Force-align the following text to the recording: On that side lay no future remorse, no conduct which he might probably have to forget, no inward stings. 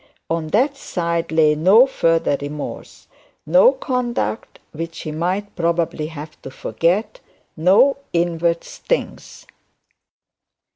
On 0.31 0.47
that 0.47 0.75
side 0.77 1.31
lay 1.31 1.53
no 1.53 1.85
future 1.85 2.35
remorse, 2.41 3.07
no 3.45 3.71
conduct 3.71 4.57
which 4.71 5.01
he 5.01 5.11
might 5.11 5.55
probably 5.55 6.07
have 6.07 6.41
to 6.41 6.49
forget, 6.49 7.19
no 7.55 7.97
inward 8.11 8.63
stings. 8.63 9.45